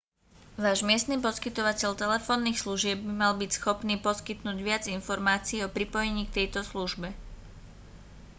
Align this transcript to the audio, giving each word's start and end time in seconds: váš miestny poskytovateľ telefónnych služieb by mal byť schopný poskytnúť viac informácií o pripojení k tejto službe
váš 0.63 0.79
miestny 0.89 1.15
poskytovateľ 1.25 1.91
telefónnych 2.03 2.57
služieb 2.63 2.97
by 3.07 3.13
mal 3.21 3.33
byť 3.41 3.51
schopný 3.57 3.95
poskytnúť 4.07 4.57
viac 4.67 4.83
informácií 4.99 5.59
o 5.63 5.69
pripojení 5.77 6.23
k 6.25 6.35
tejto 6.49 6.61
službe 6.71 7.07